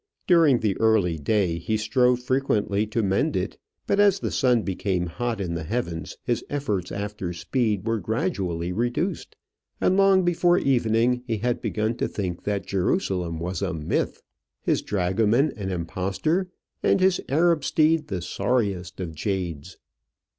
During 0.25 0.61
the 0.61 0.75
early 0.79 1.19
day 1.19 1.59
he 1.59 1.77
strove 1.77 2.21
frequently 2.23 2.87
to 2.87 3.03
mend 3.03 3.35
it; 3.35 3.59
but 3.85 3.99
as 3.99 4.19
the 4.19 4.31
sun 4.31 4.63
became 4.63 5.05
hot 5.05 5.39
in 5.39 5.53
the 5.53 5.61
heavens, 5.63 6.17
his 6.23 6.43
efforts 6.49 6.91
after 6.91 7.33
speed 7.33 7.85
were 7.85 7.99
gradually 7.99 8.71
reduced, 8.71 9.35
and 9.79 9.95
long 9.95 10.25
before 10.25 10.57
evening 10.57 11.21
he 11.27 11.37
had 11.37 11.61
begun 11.61 11.97
to 11.97 12.07
think 12.07 12.45
that 12.45 12.65
Jerusalem 12.65 13.37
was 13.37 13.61
a 13.61 13.75
myth, 13.75 14.23
his 14.63 14.81
dragoman 14.81 15.51
an 15.55 15.69
impostor, 15.69 16.49
and 16.81 16.99
his 16.99 17.21
Arab 17.29 17.63
steed 17.63 18.07
the 18.07 18.23
sorriest 18.23 18.99
of 18.99 19.13
jades. 19.13 19.77